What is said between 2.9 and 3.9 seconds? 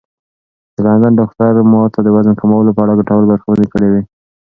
ګټورې لارښوونې کړې